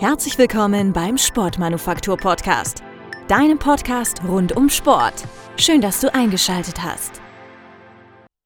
[0.00, 2.84] Herzlich willkommen beim Sportmanufaktur Podcast,
[3.26, 5.26] deinem Podcast rund um Sport.
[5.56, 7.20] Schön, dass du eingeschaltet hast.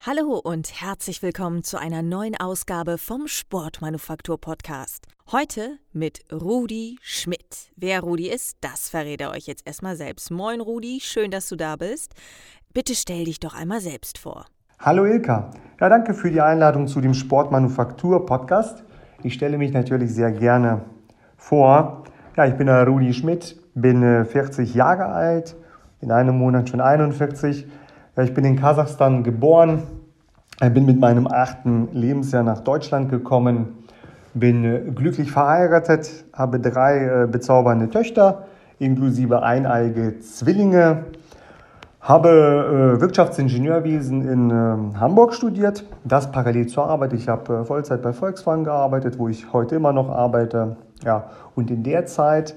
[0.03, 5.05] Hallo und herzlich willkommen zu einer neuen Ausgabe vom Sportmanufaktur Podcast.
[5.31, 7.69] Heute mit Rudi Schmidt.
[7.75, 10.31] Wer Rudi ist, das verrät er euch jetzt erstmal selbst.
[10.31, 12.15] Moin Rudi, schön, dass du da bist.
[12.73, 14.47] Bitte stell dich doch einmal selbst vor.
[14.79, 15.51] Hallo Ilka.
[15.79, 18.83] Ja, danke für die Einladung zu dem Sportmanufaktur Podcast.
[19.21, 20.85] Ich stelle mich natürlich sehr gerne
[21.43, 22.03] vor.
[22.37, 25.55] Ja, ich bin der Rudi Schmidt, bin 40 äh, Jahre alt,
[25.99, 27.67] in einem Monat schon 41.
[28.15, 29.83] Ja, ich bin in Kasachstan geboren,
[30.59, 33.83] bin mit meinem achten Lebensjahr nach Deutschland gekommen,
[34.33, 38.43] bin äh, glücklich verheiratet, habe drei äh, bezaubernde Töchter,
[38.79, 41.05] inklusive eineige Zwillinge.
[41.99, 47.13] Habe äh, Wirtschaftsingenieurwesen in äh, Hamburg studiert, das parallel zur Arbeit.
[47.13, 50.77] Ich habe äh, Vollzeit bei Volkswagen gearbeitet, wo ich heute immer noch arbeite.
[51.03, 51.25] Ja,
[51.55, 52.55] und in der Zeit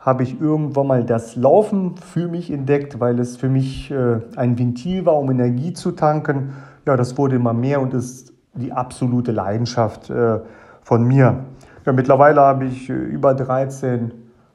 [0.00, 4.58] habe ich irgendwann mal das Laufen für mich entdeckt, weil es für mich äh, ein
[4.58, 6.52] Ventil war, um Energie zu tanken.
[6.86, 10.40] Ja, das wurde immer mehr und ist die absolute Leidenschaft äh,
[10.82, 11.44] von mir.
[11.86, 14.12] Ja, mittlerweile habe ich äh, über 13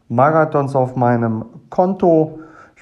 [0.08, 2.40] Marathons auf meinem Konto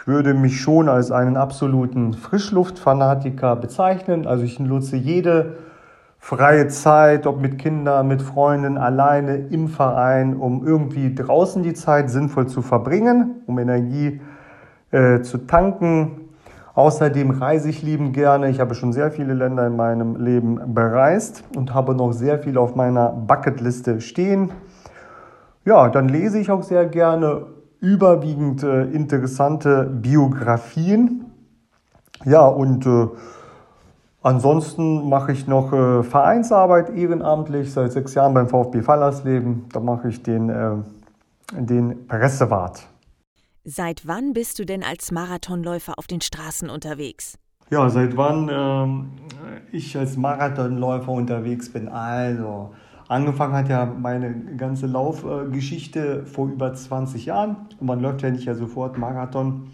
[0.07, 4.25] würde mich schon als einen absoluten Frischluftfanatiker bezeichnen.
[4.25, 5.57] Also ich nutze jede
[6.19, 12.09] freie Zeit, ob mit Kindern, mit Freunden, alleine im Verein, um irgendwie draußen die Zeit
[12.09, 14.21] sinnvoll zu verbringen, um Energie
[14.91, 16.29] äh, zu tanken.
[16.73, 18.49] Außerdem reise ich liebend gerne.
[18.49, 22.57] Ich habe schon sehr viele Länder in meinem Leben bereist und habe noch sehr viel
[22.57, 24.51] auf meiner Bucketliste stehen.
[25.65, 27.47] Ja, dann lese ich auch sehr gerne
[27.79, 31.25] überwiegend äh, interessante Biografien.
[32.25, 33.07] Ja, und äh,
[34.21, 39.65] ansonsten mache ich noch äh, Vereinsarbeit ehrenamtlich seit sechs Jahren beim VfB Fallersleben.
[39.73, 40.75] Da mache ich den, äh,
[41.53, 42.87] den Pressewart.
[43.63, 47.37] Seit wann bist du denn als Marathonläufer auf den Straßen unterwegs?
[47.69, 49.09] Ja, seit wann ähm,
[49.71, 51.89] ich als Marathonläufer unterwegs bin.
[51.89, 52.71] Also,
[53.07, 57.55] Angefangen hat ja meine ganze Laufgeschichte vor über 20 Jahren.
[57.79, 59.69] Und man läuft ja nicht ja sofort Marathon.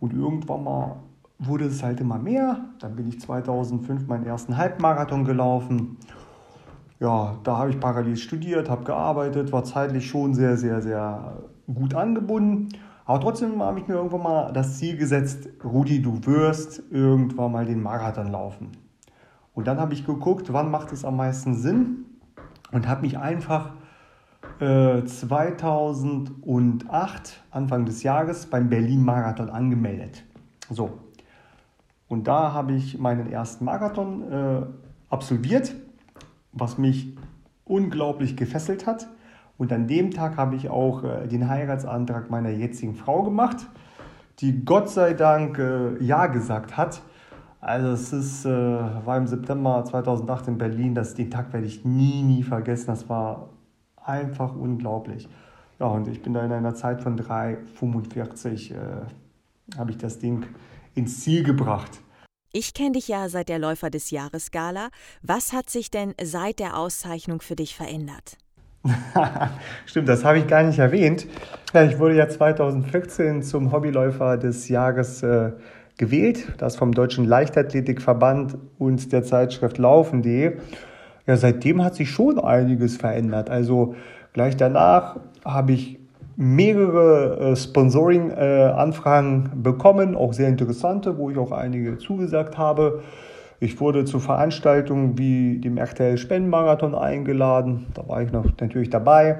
[0.00, 0.96] Und irgendwann mal
[1.38, 2.64] wurde es halt immer mehr.
[2.78, 5.98] Dann bin ich 2005 meinen ersten Halbmarathon gelaufen.
[6.98, 11.42] Ja, da habe ich parallel studiert, habe gearbeitet, war zeitlich schon sehr, sehr, sehr
[11.72, 12.68] gut angebunden.
[13.04, 17.66] Aber trotzdem habe ich mir irgendwann mal das Ziel gesetzt, Rudi, du wirst irgendwann mal
[17.66, 18.72] den Marathon laufen.
[19.54, 22.06] Und dann habe ich geguckt, wann macht es am meisten Sinn
[22.72, 23.72] und habe mich einfach
[24.58, 30.24] äh, 2008, Anfang des Jahres, beim Berlin-Marathon angemeldet.
[30.70, 31.05] So.
[32.08, 34.62] Und da habe ich meinen ersten Marathon äh,
[35.10, 35.74] absolviert,
[36.52, 37.16] was mich
[37.64, 39.08] unglaublich gefesselt hat.
[39.58, 43.66] Und an dem Tag habe ich auch äh, den Heiratsantrag meiner jetzigen Frau gemacht,
[44.38, 47.02] die Gott sei Dank äh, Ja gesagt hat.
[47.60, 51.84] Also es ist, äh, war im September 2008 in Berlin, das, den Tag werde ich
[51.84, 52.86] nie, nie vergessen.
[52.88, 53.48] Das war
[54.04, 55.28] einfach unglaublich.
[55.80, 58.76] Ja, und ich bin da in einer Zeit von 3,45 äh,
[59.76, 60.46] habe ich das Ding
[60.96, 62.00] ins Ziel gebracht.
[62.52, 64.88] Ich kenne dich ja seit der Läufer des Jahres Gala.
[65.22, 68.38] Was hat sich denn seit der Auszeichnung für dich verändert?
[69.86, 71.26] Stimmt, das habe ich gar nicht erwähnt.
[71.74, 75.52] Ich wurde ja 2014 zum Hobbyläufer des Jahres äh,
[75.98, 80.58] gewählt, das vom Deutschen Leichtathletikverband und der Zeitschrift Laufen.de.
[81.26, 83.50] Ja, seitdem hat sich schon einiges verändert.
[83.50, 83.96] Also
[84.32, 85.98] gleich danach habe ich
[86.36, 93.02] mehrere äh, Sponsoring-Anfragen äh, bekommen, auch sehr interessante, wo ich auch einige zugesagt habe.
[93.58, 99.38] Ich wurde zu Veranstaltungen wie dem RTL Spendenmarathon eingeladen, da war ich noch natürlich dabei.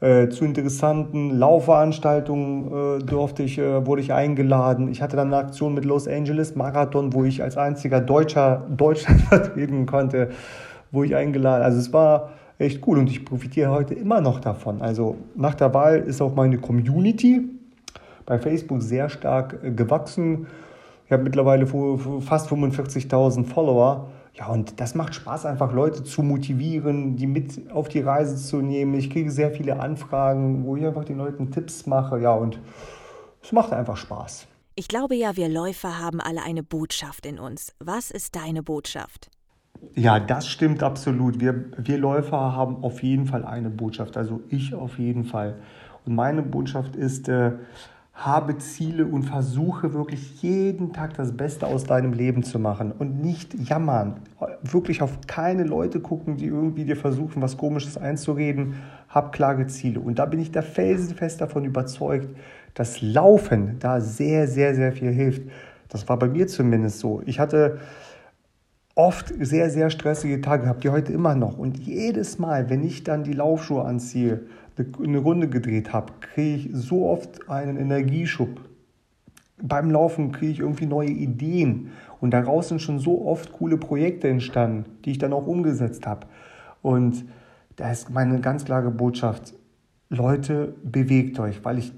[0.00, 4.88] Äh, zu interessanten Laufveranstaltungen äh, durfte ich, äh, wurde ich eingeladen.
[4.88, 9.20] Ich hatte dann eine Aktion mit Los Angeles Marathon, wo ich als einziger Deutscher Deutschland
[9.28, 10.28] vertreten konnte,
[10.92, 11.64] wo ich eingeladen.
[11.64, 14.82] Also es war echt cool und ich profitiere heute immer noch davon.
[14.82, 17.48] Also nach der Wahl ist auch meine Community
[18.26, 20.46] bei Facebook sehr stark äh, gewachsen.
[21.06, 27.16] Ich habe mittlerweile fast 45.000 Follower ja, und das macht Spaß, einfach Leute zu motivieren,
[27.16, 28.94] die mit auf die Reise zu nehmen.
[28.94, 32.20] Ich kriege sehr viele Anfragen, wo ich einfach den Leuten Tipps mache.
[32.20, 32.60] Ja, und
[33.42, 34.46] es macht einfach Spaß.
[34.76, 37.74] Ich glaube ja, wir Läufer haben alle eine Botschaft in uns.
[37.80, 39.28] Was ist deine Botschaft?
[39.94, 41.40] Ja, das stimmt absolut.
[41.40, 44.16] Wir, wir Läufer haben auf jeden Fall eine Botschaft.
[44.16, 45.56] Also ich auf jeden Fall.
[46.04, 47.52] Und meine Botschaft ist, äh,
[48.18, 53.22] habe Ziele und versuche wirklich jeden Tag das Beste aus deinem Leben zu machen und
[53.22, 54.16] nicht jammern.
[54.62, 58.74] Wirklich auf keine Leute gucken, die irgendwie dir versuchen, was Komisches einzureden.
[59.08, 60.00] Hab klare Ziele.
[60.00, 62.28] Und da bin ich der felsenfest davon überzeugt,
[62.74, 65.42] dass Laufen da sehr, sehr, sehr viel hilft.
[65.88, 67.22] Das war bei mir zumindest so.
[67.24, 67.78] Ich hatte
[68.98, 71.56] oft sehr, sehr stressige Tage gehabt, die heute immer noch.
[71.56, 74.40] Und jedes Mal, wenn ich dann die Laufschuhe anziehe,
[74.76, 78.60] eine Runde gedreht habe, kriege ich so oft einen Energieschub.
[79.62, 81.92] Beim Laufen kriege ich irgendwie neue Ideen.
[82.20, 86.26] Und daraus sind schon so oft coole Projekte entstanden, die ich dann auch umgesetzt habe.
[86.82, 87.24] Und
[87.76, 89.54] da ist meine ganz klare Botschaft,
[90.08, 91.92] Leute, bewegt euch, weil ich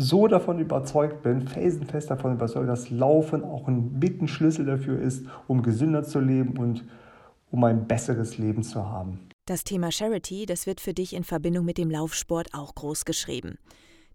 [0.00, 5.62] so davon überzeugt bin, felsenfest davon überzeugt, dass Laufen auch ein Mittenschlüssel dafür ist, um
[5.62, 6.84] gesünder zu leben und
[7.50, 9.28] um ein besseres Leben zu haben.
[9.46, 13.58] Das Thema Charity, das wird für dich in Verbindung mit dem Laufsport auch groß geschrieben.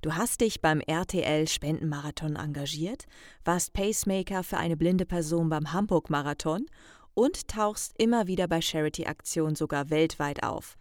[0.01, 3.05] Du hast dich beim RTL Spendenmarathon engagiert,
[3.43, 6.65] warst Pacemaker für eine blinde Person beim Hamburg Marathon
[7.13, 10.77] und tauchst immer wieder bei Charity-Aktionen sogar weltweit auf.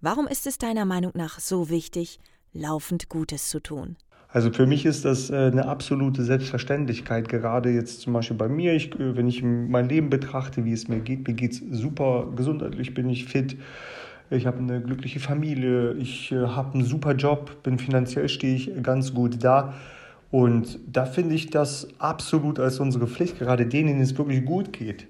[0.00, 2.18] Warum ist es deiner Meinung nach so wichtig,
[2.52, 3.96] laufend Gutes zu tun?
[4.32, 8.72] Also für mich ist das äh, eine absolute Selbstverständlichkeit, gerade jetzt zum Beispiel bei mir,
[8.72, 12.28] ich, äh, wenn ich mein Leben betrachte, wie es mir geht, mir geht es super
[12.34, 13.58] gesundheitlich, bin ich fit,
[14.30, 18.82] ich habe eine glückliche Familie, ich äh, habe einen super Job, bin finanziell stehe ich
[18.82, 19.74] ganz gut da.
[20.30, 24.72] Und da finde ich das absolut als unsere Pflicht, gerade denen, denen es wirklich gut
[24.72, 25.06] geht,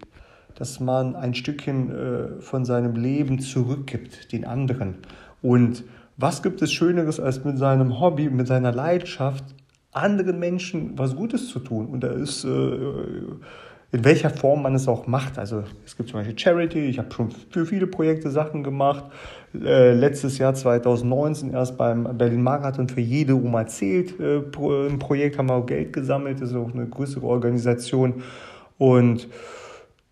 [0.56, 4.96] dass man ein Stückchen von seinem Leben zurückgibt, den anderen.
[5.40, 5.84] Und
[6.22, 9.44] was gibt es Schöneres, als mit seinem Hobby, mit seiner Leidenschaft
[9.90, 11.86] anderen Menschen was Gutes zu tun?
[11.86, 15.38] Und da ist, äh, in welcher Form man es auch macht.
[15.38, 19.04] Also es gibt zum Beispiel Charity, ich habe schon für viele Projekte Sachen gemacht.
[19.52, 25.38] Äh, letztes Jahr 2019 erst beim Berlin Marathon für jede Oma zählt äh, ein Projekt,
[25.38, 28.22] haben wir auch Geld gesammelt, das ist auch eine größere Organisation.
[28.78, 29.28] Und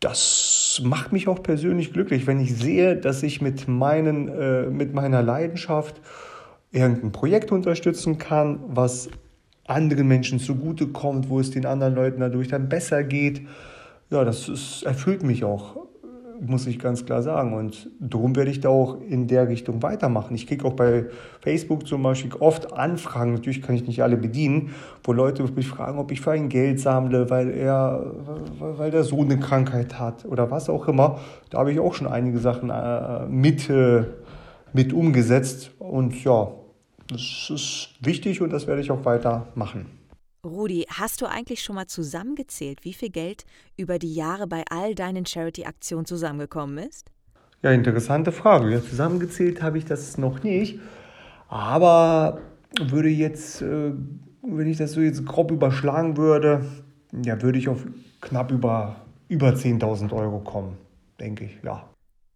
[0.00, 4.94] das macht mich auch persönlich glücklich, wenn ich sehe, dass ich mit, meinen, äh, mit
[4.94, 6.00] meiner Leidenschaft
[6.70, 9.08] irgendein Projekt unterstützen kann, was
[9.66, 13.42] anderen Menschen zugutekommt, wo es den anderen Leuten dadurch dann besser geht.
[14.10, 15.76] Ja, das ist, erfüllt mich auch
[16.40, 17.54] muss ich ganz klar sagen.
[17.54, 20.34] Und darum werde ich da auch in der Richtung weitermachen.
[20.34, 21.06] Ich kriege auch bei
[21.40, 25.98] Facebook zum Beispiel oft Anfragen, natürlich kann ich nicht alle bedienen, wo Leute mich fragen,
[25.98, 28.12] ob ich für ein Geld sammle, weil er,
[28.58, 31.18] weil der Sohn eine Krankheit hat oder was auch immer.
[31.50, 34.04] Da habe ich auch schon einige Sachen äh, mit, äh,
[34.72, 35.72] mit umgesetzt.
[35.78, 36.48] Und ja,
[37.08, 39.99] das ist wichtig und das werde ich auch weitermachen.
[40.44, 43.44] Rudi, hast du eigentlich schon mal zusammengezählt, wie viel Geld
[43.76, 47.10] über die Jahre bei all deinen Charity-Aktionen zusammengekommen ist?
[47.62, 48.70] Ja, interessante Frage.
[48.70, 50.78] Ja, zusammengezählt habe ich das noch nicht.
[51.48, 52.40] Aber
[52.80, 53.92] würde jetzt, äh,
[54.42, 56.64] wenn ich das so jetzt grob überschlagen würde,
[57.24, 57.84] ja, würde ich auf
[58.22, 58.96] knapp über,
[59.28, 60.78] über 10.000 Euro kommen,
[61.18, 61.86] denke ich, ja.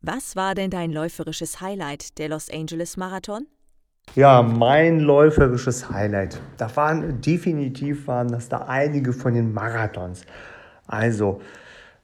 [0.03, 3.47] Was war denn dein läuferisches Highlight der Los Angeles Marathon?
[4.15, 6.41] Ja, mein läuferisches Highlight.
[6.57, 10.25] Da waren definitiv waren das da einige von den Marathons.
[10.87, 11.41] Also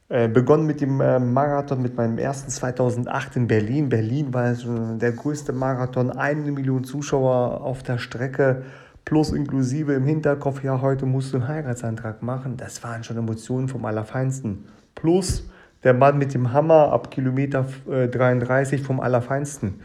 [0.09, 3.89] äh, begonnen mit dem äh, Marathon mit meinem ersten 2008 in Berlin.
[3.89, 8.65] Berlin war also der größte Marathon, eine Million Zuschauer auf der Strecke
[9.05, 12.57] plus inklusive im Hinterkopf, ja, heute musst du einen Heiratsantrag machen.
[12.57, 14.65] Das waren schon Emotionen vom Allerfeinsten.
[14.97, 15.49] Plus
[15.85, 19.81] der Mann mit dem Hammer ab Kilometer äh, 33 vom Allerfeinsten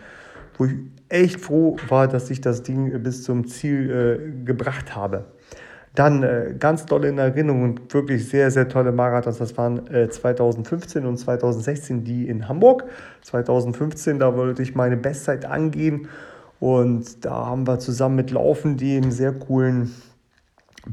[0.58, 0.74] wo ich
[1.10, 5.26] echt froh war, dass ich das Ding bis zum Ziel äh, gebracht habe.
[5.96, 9.38] Dann äh, ganz toll in Erinnerung und wirklich sehr, sehr tolle Marathons.
[9.38, 12.84] Das waren äh, 2015 und 2016 die in Hamburg.
[13.22, 16.10] 2015, da wollte ich meine Bestzeit angehen
[16.60, 19.94] und da haben wir zusammen mit Laufen den sehr coolen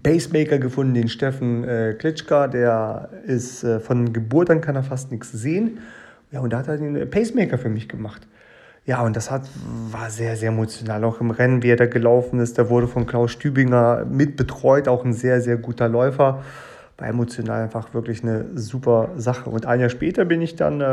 [0.03, 2.47] Pacemaker gefunden, den Steffen äh, Klitschka.
[2.47, 5.79] Der ist äh, von Geburt an kann er fast nichts sehen.
[6.31, 8.27] Ja, und da hat er den Pacemaker für mich gemacht.
[8.85, 9.43] Ja, und das hat,
[9.91, 11.05] war sehr, sehr emotional.
[11.05, 15.05] Auch im Rennen, wie er da gelaufen ist, der wurde von Klaus Stübinger mitbetreut, auch
[15.05, 16.43] ein sehr, sehr guter Läufer.
[16.99, 19.51] War emotional einfach wirklich eine super Sache.
[19.51, 20.85] Und ein Jahr später bin ich dann äh,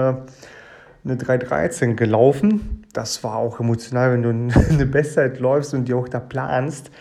[1.03, 2.85] eine 3.13 gelaufen.
[2.93, 6.91] Das war auch emotional, wenn du eine Bestzeit läufst und die auch da planst.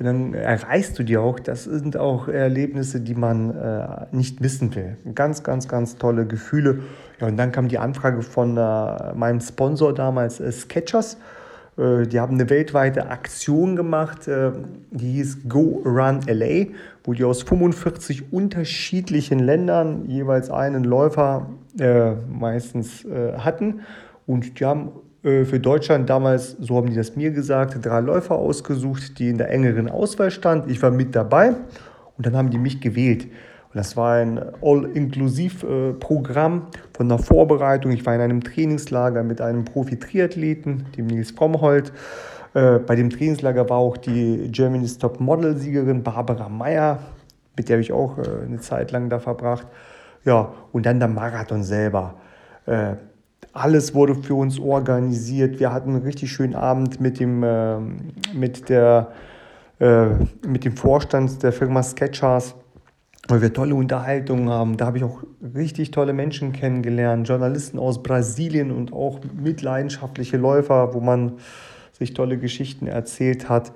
[0.00, 1.38] Und dann erreichst du die auch.
[1.38, 4.96] Das sind auch Erlebnisse, die man äh, nicht missen will.
[5.14, 6.80] Ganz, ganz, ganz tolle Gefühle.
[7.20, 11.18] Ja, und dann kam die Anfrage von äh, meinem Sponsor damals, äh, Sketchers.
[11.76, 14.52] Äh, die haben eine weltweite Aktion gemacht, äh,
[14.90, 16.68] die hieß Go Run LA,
[17.04, 23.80] wo die aus 45 unterschiedlichen Ländern jeweils einen Läufer äh, meistens hatten.
[24.26, 24.92] Und die haben
[25.22, 29.50] für Deutschland damals, so haben die das mir gesagt, drei Läufer ausgesucht, die in der
[29.50, 30.70] engeren Auswahl standen.
[30.70, 31.50] Ich war mit dabei
[32.16, 33.24] und dann haben die mich gewählt.
[33.24, 37.92] Und das war ein All-Inklusiv-Programm von der Vorbereitung.
[37.92, 41.92] Ich war in einem Trainingslager mit einem Profi-Triathleten, dem Nils Fromhold.
[42.54, 46.98] Äh, bei dem Trainingslager war auch die Germany's Top Model-Siegerin Barbara Meyer,
[47.56, 49.68] mit der habe ich auch äh, eine Zeit lang da verbracht.
[50.24, 52.16] Ja, und dann der Marathon selber.
[53.54, 55.60] Äh, alles wurde für uns organisiert.
[55.60, 57.40] Wir hatten einen richtig schönen Abend mit dem,
[58.32, 59.08] mit der,
[60.46, 62.54] mit dem Vorstand der Firma Sketchers
[63.30, 64.76] weil wir tolle Unterhaltungen haben.
[64.76, 65.22] Da habe ich auch
[65.54, 71.34] richtig tolle Menschen kennengelernt, Journalisten aus Brasilien und auch mitleidenschaftliche Läufer, wo man
[71.92, 73.72] sich tolle Geschichten erzählt hat.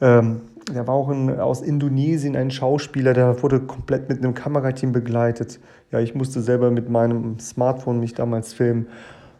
[0.00, 0.42] Ähm,
[0.72, 5.60] da war auch ein, aus Indonesien ein Schauspieler, der wurde komplett mit einem Kamerateam begleitet.
[5.92, 8.88] Ja, ich musste selber mit meinem Smartphone mich damals filmen.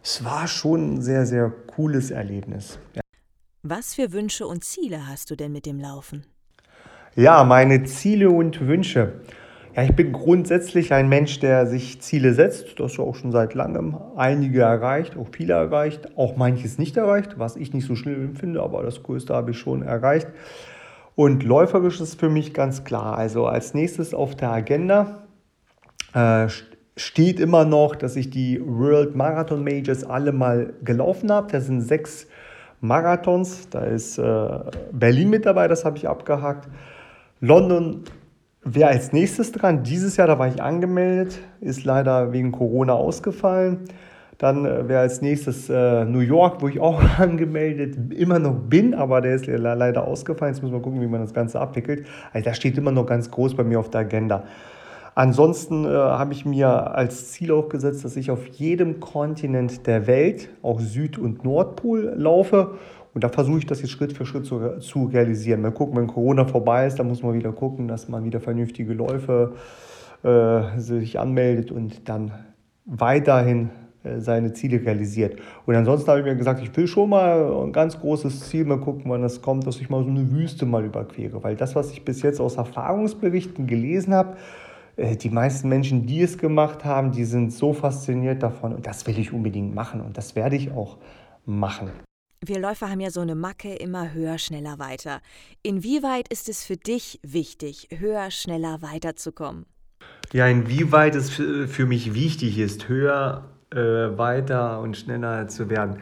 [0.01, 2.79] Es war schon ein sehr, sehr cooles Erlebnis.
[2.93, 3.01] Ja.
[3.63, 6.25] Was für Wünsche und Ziele hast du denn mit dem Laufen?
[7.15, 9.21] Ja, meine Ziele und Wünsche.
[9.75, 12.79] Ja, ich bin grundsätzlich ein Mensch, der sich Ziele setzt.
[12.79, 13.97] Das ist auch schon seit langem.
[14.15, 18.61] Einige erreicht, auch viele erreicht, auch manches nicht erreicht, was ich nicht so schlimm finde,
[18.61, 20.27] aber das Größte habe ich schon erreicht.
[21.17, 23.17] Und läuferisch ist für mich ganz klar.
[23.17, 25.23] Also als nächstes auf der Agenda
[26.13, 26.47] äh,
[26.95, 31.51] steht immer noch, dass ich die World Marathon Majors alle mal gelaufen habe.
[31.51, 32.27] Das sind sechs
[32.81, 33.67] Marathons.
[33.69, 34.59] Da ist äh,
[34.91, 36.69] Berlin mit dabei, das habe ich abgehakt.
[37.39, 38.03] London
[38.69, 39.83] Wer als nächstes dran?
[39.83, 43.85] Dieses Jahr, da war ich angemeldet, ist leider wegen Corona ausgefallen.
[44.37, 48.93] Dann äh, wäre als nächstes äh, New York, wo ich auch angemeldet immer noch bin,
[48.93, 50.53] aber der ist leider ausgefallen.
[50.53, 52.05] Jetzt müssen wir gucken, wie man das Ganze abwickelt.
[52.33, 54.43] Also das steht immer noch ganz groß bei mir auf der Agenda.
[55.15, 60.05] Ansonsten äh, habe ich mir als Ziel auch gesetzt, dass ich auf jedem Kontinent der
[60.05, 62.75] Welt, auch Süd- und Nordpol, laufe
[63.17, 65.61] und da versuche ich das jetzt Schritt für Schritt zu, zu realisieren.
[65.61, 68.93] Mal gucken, wenn Corona vorbei ist, dann muss man wieder gucken, dass man wieder vernünftige
[68.93, 69.53] Läufe
[70.21, 72.31] äh, sich anmeldet und dann
[72.85, 73.71] weiterhin
[74.19, 75.39] seine Ziele realisiert.
[75.65, 78.79] Und ansonsten habe ich mir gesagt, ich will schon mal ein ganz großes Ziel, mal
[78.79, 81.43] gucken, wann das kommt, dass ich mal so eine Wüste mal überquere.
[81.43, 84.37] Weil das, was ich bis jetzt aus Erfahrungsberichten gelesen habe,
[84.97, 89.07] äh, die meisten Menschen, die es gemacht haben, die sind so fasziniert davon und das
[89.07, 90.97] will ich unbedingt machen und das werde ich auch
[91.45, 91.91] machen.
[92.45, 95.21] Wir Läufer haben ja so eine Macke, immer höher, schneller, weiter.
[95.63, 99.65] Inwieweit ist es für dich wichtig, höher, schneller, weiterzukommen?
[100.33, 105.97] Ja, inwieweit es für mich wichtig ist, höher, äh, weiter und schneller zu werden.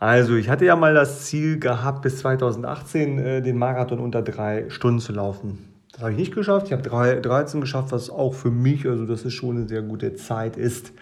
[0.00, 4.70] Also, ich hatte ja mal das Ziel gehabt, bis 2018 äh, den Marathon unter drei
[4.70, 5.68] Stunden zu laufen.
[5.92, 6.66] Das habe ich nicht geschafft.
[6.66, 6.82] Ich habe
[7.20, 10.92] 13 geschafft, was auch für mich, also das ist schon eine sehr gute Zeit ist.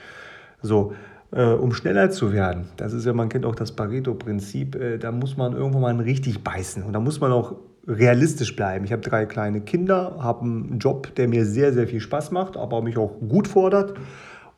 [0.62, 0.94] So,
[1.32, 2.68] äh, um schneller zu werden.
[2.78, 6.42] Das ist ja, man kennt auch das Pareto-Prinzip, äh, da muss man irgendwann mal richtig
[6.42, 8.84] beißen und da muss man auch realistisch bleiben.
[8.84, 12.56] Ich habe drei kleine Kinder, habe einen Job, der mir sehr, sehr viel Spaß macht,
[12.56, 13.94] aber mich auch gut fordert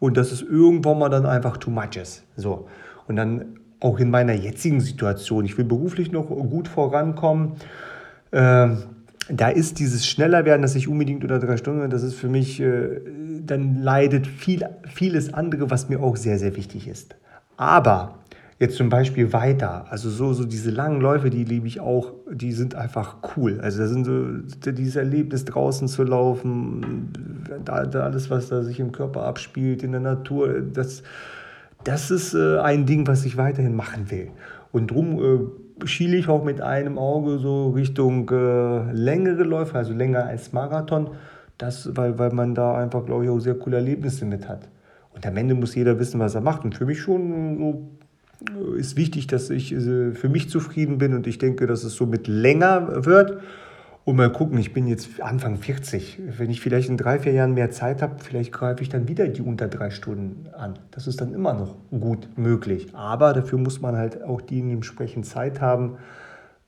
[0.01, 2.25] und dass es irgendwann mal dann einfach too much ist.
[2.37, 2.69] So.
[3.07, 7.53] Und dann auch in meiner jetzigen Situation, ich will beruflich noch gut vorankommen,
[8.31, 8.69] äh,
[9.31, 12.61] da ist dieses schneller werden, dass ich unbedingt unter drei Stunden, das ist für mich,
[12.61, 13.01] äh,
[13.45, 17.15] dann leidet viel, vieles andere, was mir auch sehr, sehr wichtig ist.
[17.57, 18.15] Aber
[18.59, 22.53] jetzt zum Beispiel weiter, also so, so diese langen Läufe, die liebe ich auch, die
[22.53, 23.61] sind einfach cool.
[23.61, 27.13] Also da sind so dieses Erlebnis draußen zu laufen,
[27.65, 31.05] da, da alles, was da sich im Körper abspielt, in der Natur, das,
[31.85, 34.31] das ist äh, ein Ding, was ich weiterhin machen will.
[34.73, 35.23] Und drum
[35.81, 40.53] äh, schiele ich auch mit einem Auge so Richtung äh, längere Läufe, also länger als
[40.53, 41.11] Marathon,
[41.59, 44.69] das, weil, weil man da einfach, glaube ich, auch sehr coole Erlebnisse mit hat.
[45.15, 46.65] Und am Ende muss jeder wissen, was er macht.
[46.65, 47.98] Und für mich schon so
[48.77, 52.29] ist wichtig, dass ich äh, für mich zufrieden bin und ich denke, dass es somit
[52.29, 53.41] länger wird.
[54.05, 56.19] Und mal gucken, ich bin jetzt Anfang 40.
[56.39, 59.29] Wenn ich vielleicht in drei, vier Jahren mehr Zeit habe, vielleicht greife ich dann wieder
[59.29, 60.79] die unter drei Stunden an.
[60.93, 62.95] Das ist dann immer noch gut möglich.
[62.95, 65.99] Aber dafür muss man halt auch die entsprechend Zeit haben,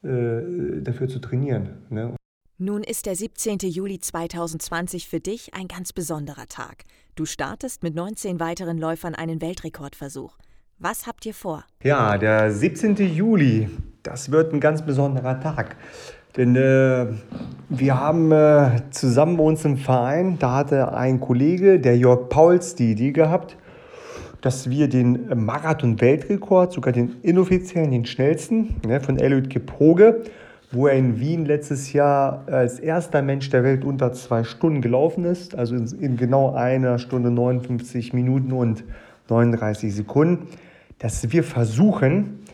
[0.03, 1.71] äh, dafür zu trainieren.
[1.89, 2.15] Ne?
[2.59, 3.61] Nun ist der 17.
[3.61, 6.85] Juli 2020 für dich ein ganz besonderer Tag.
[7.15, 10.37] Du startest mit 19 weiteren Läufern einen Weltrekordversuch.
[10.83, 11.65] Was habt ihr vor?
[11.83, 12.97] Ja, der 17.
[12.97, 13.69] Juli,
[14.03, 15.77] das wird ein ganz besonderer Tag.
[16.39, 17.07] Denn äh,
[17.69, 22.77] wir haben äh, zusammen bei uns im Verein, da hatte ein Kollege, der Jörg Pauls,
[22.77, 23.59] die Idee gehabt,
[24.41, 30.23] dass wir den Marathon-Weltrekord, sogar den inoffiziellen, den schnellsten, ne, von Eliud Kipchoge,
[30.73, 35.27] wo er in Wien letztes Jahr als erster Mensch der Welt unter zwei Stunden gelaufen
[35.27, 38.83] ist, also in, in genau einer Stunde 59 Minuten und
[39.29, 40.49] 39 Sekunden,
[41.01, 42.45] dass wir versuchen,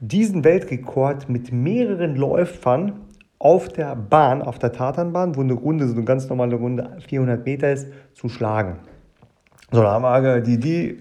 [0.00, 3.00] diesen Weltrekord mit mehreren Läufern
[3.38, 7.44] auf der Bahn, auf der Tatanbahn, wo eine Runde, so eine ganz normale Runde 400
[7.44, 8.78] Meter ist, zu schlagen.
[9.70, 10.98] So, da haben wir die Idee,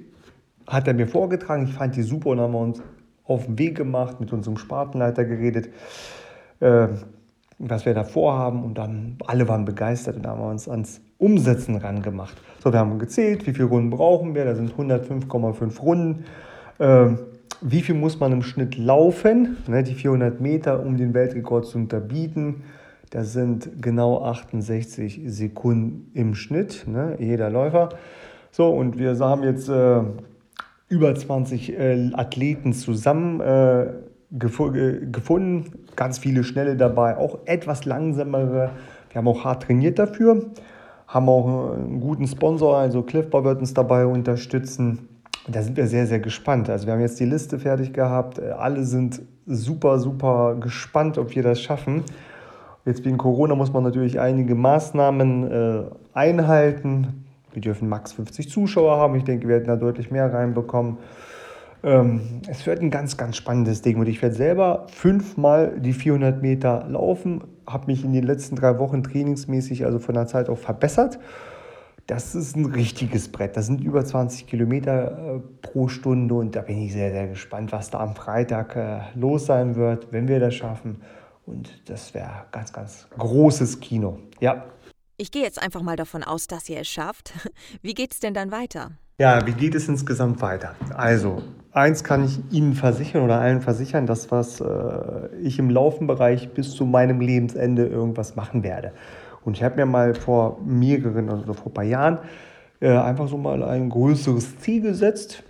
[0.67, 2.81] hat er mir vorgetragen, ich fand die super und haben wir uns
[3.23, 5.69] auf den Weg gemacht, mit unserem Spartenleiter geredet,
[6.59, 6.87] äh,
[7.57, 11.01] was wir da vorhaben und dann alle waren begeistert und da haben wir uns ans
[11.19, 12.35] Umsetzen rangemacht.
[12.61, 16.25] So, wir haben gezählt, wie viele Runden brauchen wir, da sind 105,5 Runden.
[16.79, 17.07] Äh,
[17.61, 21.77] wie viel muss man im Schnitt laufen, ne, die 400 Meter, um den Weltrekord zu
[21.77, 22.63] unterbieten.
[23.11, 27.89] Das sind genau 68 Sekunden im Schnitt, ne, jeder Läufer.
[28.51, 30.01] So, und wir haben jetzt äh,
[30.89, 33.87] über 20 äh, Athleten zusammen äh,
[34.31, 34.61] gef
[35.11, 38.71] gefunden, ganz viele schnelle dabei, auch etwas langsamere.
[39.09, 40.51] Wir haben auch hart trainiert dafür,
[41.07, 45.14] haben auch einen guten Sponsor, also Cliffbar wird uns dabei unterstützen.
[45.47, 46.69] Und da sind wir sehr, sehr gespannt.
[46.69, 48.41] Also wir haben jetzt die Liste fertig gehabt.
[48.41, 52.03] Alle sind super, super gespannt, ob wir das schaffen.
[52.85, 55.83] Jetzt wegen Corona muss man natürlich einige Maßnahmen äh,
[56.13, 57.25] einhalten.
[57.53, 59.15] Wir dürfen max 50 Zuschauer haben.
[59.15, 60.97] Ich denke, wir werden da deutlich mehr reinbekommen.
[61.83, 63.97] Ähm, es wird ein ganz, ganz spannendes Ding.
[63.97, 67.43] Und ich werde selber fünfmal die 400 Meter laufen.
[67.67, 71.19] Habe mich in den letzten drei Wochen trainingsmäßig, also von der Zeit auch verbessert.
[72.07, 73.57] Das ist ein richtiges Brett.
[73.57, 77.71] Das sind über 20 Kilometer äh, pro Stunde und da bin ich sehr, sehr gespannt,
[77.71, 81.01] was da am Freitag äh, los sein wird, wenn wir das schaffen.
[81.47, 84.19] Und das wäre ganz, ganz großes Kino.
[84.39, 84.65] Ja.
[85.17, 87.33] Ich gehe jetzt einfach mal davon aus, dass ihr es schafft.
[87.81, 88.91] Wie geht es denn dann weiter?
[89.17, 90.75] Ja, wie geht es insgesamt weiter?
[90.93, 96.53] Also, eins kann ich Ihnen versichern oder allen versichern, dass was äh, ich im Laufenbereich
[96.53, 98.91] bis zu meinem Lebensende irgendwas machen werde.
[99.45, 102.19] Und ich habe mir mal vor mehreren, also vor ein paar Jahren,
[102.81, 105.43] äh, einfach so mal ein größeres Ziel gesetzt.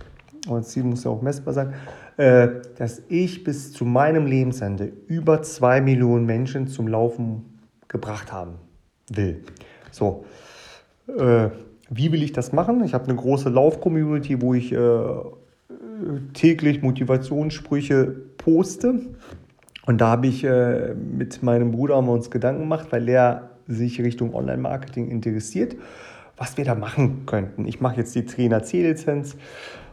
[0.48, 1.74] Und das Ziel muss ja auch messbar sein,
[2.18, 8.56] äh, dass ich bis zu meinem Lebensende über zwei Millionen Menschen zum Laufen gebracht haben
[9.10, 9.44] will.
[9.92, 10.26] So,
[11.08, 11.50] äh,
[11.90, 12.84] wie will ich das machen?
[12.84, 15.00] Ich habe eine große Lauf-Community, wo ich äh,
[16.34, 19.00] täglich Motivationssprüche poste.
[19.86, 23.55] Und da habe ich äh, mit meinem Bruder haben wir uns Gedanken gemacht, weil er
[23.68, 25.76] sich Richtung Online-Marketing interessiert,
[26.38, 27.66] was wir da machen könnten.
[27.66, 29.38] Ich mache jetzt die Trainer-C-Lizenz,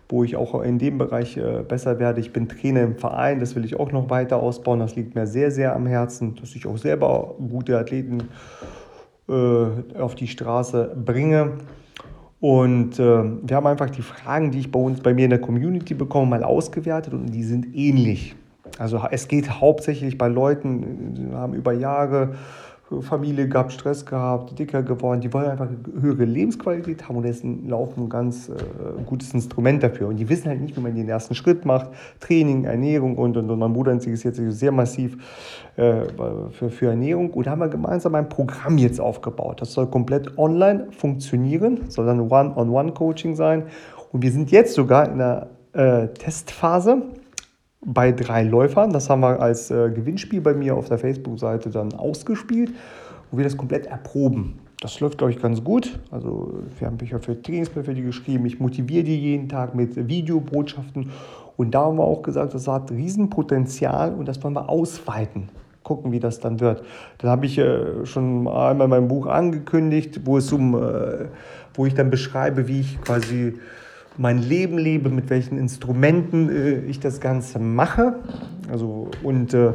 [0.08, 2.20] wo ich auch in dem Bereich äh, besser werde.
[2.20, 4.80] Ich bin Trainer im Verein, das will ich auch noch weiter ausbauen.
[4.80, 8.24] Das liegt mir sehr, sehr am Herzen, dass ich auch selber gute Athleten
[9.28, 11.52] äh, auf die Straße bringe.
[12.40, 15.40] Und äh, wir haben einfach die Fragen, die ich bei uns, bei mir in der
[15.40, 18.34] Community bekomme, mal ausgewertet und die sind ähnlich.
[18.78, 22.34] Also es geht hauptsächlich bei Leuten, die haben über Jahre
[23.00, 25.20] Familie gehabt, Stress gehabt, dicker geworden.
[25.20, 25.68] Die wollen einfach
[26.00, 28.52] höhere Lebensqualität haben und ist ein Laufen ein ganz äh,
[29.06, 30.08] gutes Instrument dafür.
[30.08, 31.90] Und die wissen halt nicht, wie man den ersten Schritt macht.
[32.20, 35.16] Training, Ernährung und, und, und mein Bruder interessiert sich sehr massiv
[35.76, 36.04] äh,
[36.50, 37.30] für, für Ernährung.
[37.30, 39.60] Und da haben wir gemeinsam ein Programm jetzt aufgebaut.
[39.60, 43.64] Das soll komplett online funktionieren, soll dann One-on-One-Coaching sein.
[44.12, 47.02] Und wir sind jetzt sogar in der äh, Testphase
[47.84, 48.92] bei drei Läufern.
[48.92, 52.72] Das haben wir als äh, Gewinnspiel bei mir auf der Facebook-Seite dann ausgespielt,
[53.30, 54.58] wo wir das komplett erproben.
[54.80, 56.00] Das läuft, glaube ich, ganz gut.
[56.10, 58.46] Also wir haben Bücher für die geschrieben.
[58.46, 61.10] Ich motiviere die jeden Tag mit Videobotschaften.
[61.56, 65.50] Und da haben wir auch gesagt, das hat Riesenpotenzial und das wollen wir ausweiten.
[65.84, 66.82] Gucken, wie das dann wird.
[67.18, 71.26] Dann habe ich äh, schon einmal mein Buch angekündigt, wo es um, äh,
[71.74, 73.54] wo ich dann beschreibe, wie ich quasi
[74.18, 78.16] mein Leben lebe, mit welchen Instrumenten äh, ich das Ganze mache.
[78.70, 79.72] Also, und äh,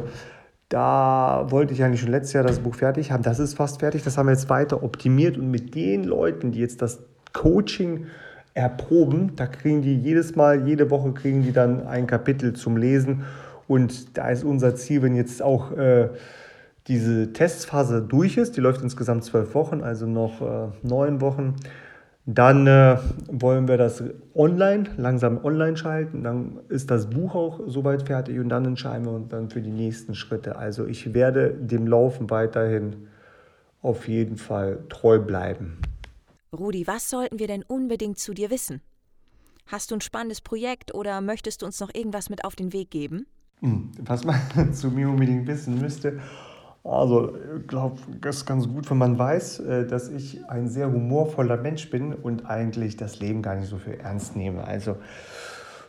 [0.68, 3.22] da wollte ich eigentlich schon letztes Jahr das Buch fertig haben.
[3.22, 4.02] Das ist fast fertig.
[4.02, 5.38] Das haben wir jetzt weiter optimiert.
[5.38, 7.00] Und mit den Leuten, die jetzt das
[7.32, 8.06] Coaching
[8.54, 13.24] erproben, da kriegen die jedes Mal, jede Woche kriegen die dann ein Kapitel zum Lesen.
[13.66, 16.08] Und da ist unser Ziel, wenn jetzt auch äh,
[16.86, 21.54] diese Testphase durch ist, die läuft insgesamt zwölf Wochen, also noch äh, neun Wochen,
[22.30, 26.24] dann äh, wollen wir das online, langsam online schalten.
[26.24, 29.70] Dann ist das Buch auch soweit fertig und dann entscheiden wir uns dann für die
[29.70, 30.56] nächsten Schritte.
[30.56, 33.08] Also ich werde dem Laufen weiterhin
[33.80, 35.78] auf jeden Fall treu bleiben.
[36.52, 38.82] Rudi, was sollten wir denn unbedingt zu dir wissen?
[39.66, 42.90] Hast du ein spannendes Projekt oder möchtest du uns noch irgendwas mit auf den Weg
[42.90, 43.26] geben?
[43.60, 44.38] Hm, was man
[44.74, 46.20] zu mir unbedingt wissen müsste,
[46.88, 50.90] also ich glaube, das ist ganz gut, wenn man weiß, äh, dass ich ein sehr
[50.90, 54.64] humorvoller Mensch bin und eigentlich das Leben gar nicht so viel ernst nehme.
[54.64, 54.96] Also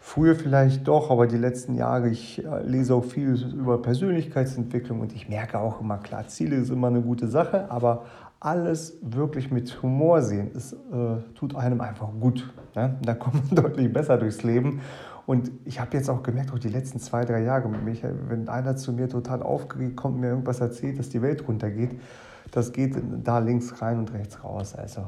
[0.01, 5.13] früher vielleicht doch, aber die letzten Jahre, ich äh, lese auch viel über Persönlichkeitsentwicklung und
[5.13, 8.05] ich merke auch immer, klar, Ziele ist immer eine gute Sache, aber
[8.39, 10.77] alles wirklich mit Humor sehen, es äh,
[11.35, 12.49] tut einem einfach gut.
[12.75, 12.97] Ne?
[13.01, 14.81] Da kommt man deutlich besser durchs Leben
[15.29, 18.49] Und ich habe jetzt auch gemerkt, auch die letzten zwei, drei Jahre mit Michael, wenn
[18.49, 21.91] einer zu mir total aufgeregt kommt und mir irgendwas erzählt, dass die Welt runtergeht,
[22.49, 24.73] das geht da links rein und rechts raus.
[24.73, 25.01] Also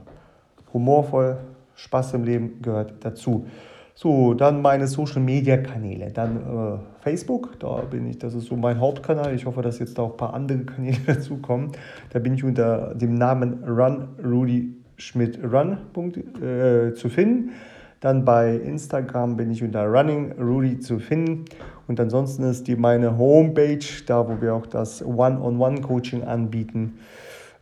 [0.73, 1.39] humorvoll,
[1.73, 3.47] Spaß im Leben gehört dazu.
[3.95, 6.11] So, dann meine Social Media Kanäle.
[6.11, 9.33] Dann äh, Facebook, da bin ich, das ist so mein Hauptkanal.
[9.33, 11.71] Ich hoffe, dass jetzt da auch ein paar andere Kanäle dazukommen.
[12.11, 17.53] Da bin ich unter dem Namen Run Rudy Schmidt Run äh, zu finden.
[18.01, 21.45] Dann bei Instagram bin ich unter Running Rudy zu finden.
[21.87, 26.97] Und ansonsten ist die meine Homepage, da wo wir auch das One-on-One-Coaching anbieten.